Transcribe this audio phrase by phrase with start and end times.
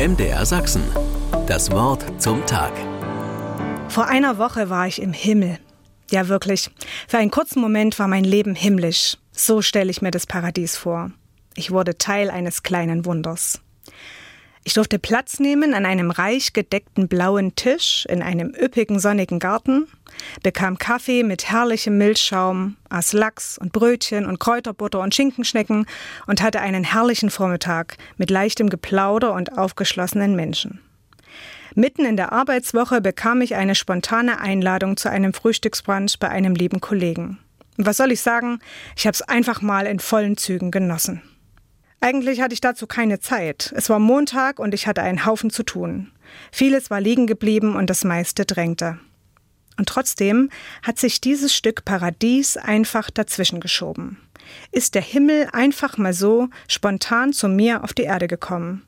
[0.00, 0.82] MDR Sachsen.
[1.46, 2.72] Das Wort zum Tag.
[3.90, 5.58] Vor einer Woche war ich im Himmel.
[6.10, 6.70] Ja, wirklich.
[7.06, 9.18] Für einen kurzen Moment war mein Leben himmlisch.
[9.30, 11.10] So stelle ich mir das Paradies vor.
[11.54, 13.60] Ich wurde Teil eines kleinen Wunders.
[14.62, 19.86] Ich durfte Platz nehmen an einem reich gedeckten blauen Tisch in einem üppigen sonnigen Garten,
[20.42, 25.86] bekam Kaffee mit herrlichem Milchschaum, aß Lachs und Brötchen und Kräuterbutter und Schinkenschnecken
[26.26, 30.80] und hatte einen herrlichen Vormittag mit leichtem Geplauder und aufgeschlossenen Menschen.
[31.74, 36.80] Mitten in der Arbeitswoche bekam ich eine spontane Einladung zu einem Frühstücksbrunch bei einem lieben
[36.80, 37.38] Kollegen.
[37.76, 38.58] Was soll ich sagen?
[38.94, 41.22] Ich habe es einfach mal in vollen Zügen genossen.
[42.00, 43.72] Eigentlich hatte ich dazu keine Zeit.
[43.76, 46.10] Es war Montag und ich hatte einen Haufen zu tun.
[46.50, 48.98] Vieles war liegen geblieben und das meiste drängte.
[49.76, 50.50] Und trotzdem
[50.82, 54.18] hat sich dieses Stück Paradies einfach dazwischen geschoben.
[54.72, 58.86] Ist der Himmel einfach mal so spontan zu mir auf die Erde gekommen.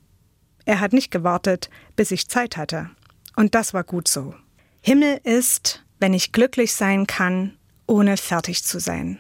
[0.65, 2.91] Er hat nicht gewartet, bis ich Zeit hatte.
[3.37, 4.35] Und das war gut so.
[4.81, 7.57] Himmel ist, wenn ich glücklich sein kann,
[7.87, 9.19] ohne fertig zu sein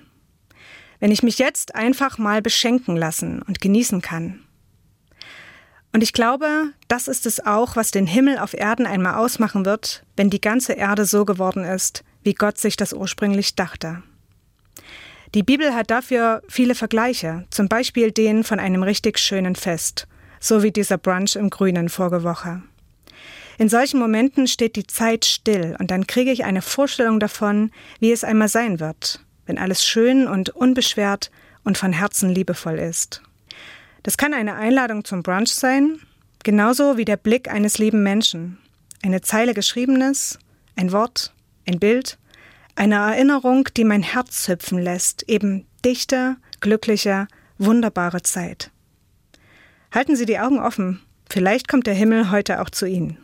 [1.02, 4.38] wenn ich mich jetzt einfach mal beschenken lassen und genießen kann.
[5.92, 10.04] Und ich glaube, das ist es auch, was den Himmel auf Erden einmal ausmachen wird,
[10.16, 14.04] wenn die ganze Erde so geworden ist, wie Gott sich das ursprünglich dachte.
[15.34, 20.06] Die Bibel hat dafür viele Vergleiche, zum Beispiel den von einem richtig schönen Fest,
[20.38, 22.62] so wie dieser Brunch im Grünen vorige Woche.
[23.58, 28.12] In solchen Momenten steht die Zeit still und dann kriege ich eine Vorstellung davon, wie
[28.12, 31.30] es einmal sein wird, wenn alles schön und unbeschwert
[31.64, 33.22] und von Herzen liebevoll ist.
[34.02, 35.98] Das kann eine Einladung zum Brunch sein,
[36.42, 38.58] genauso wie der Blick eines lieben Menschen.
[39.02, 40.38] Eine Zeile Geschriebenes,
[40.76, 41.32] ein Wort,
[41.66, 42.18] ein Bild,
[42.74, 48.70] eine Erinnerung, die mein Herz hüpfen lässt, eben dichte, glückliche, wunderbare Zeit.
[49.92, 53.18] Halten Sie die Augen offen, vielleicht kommt der Himmel heute auch zu Ihnen.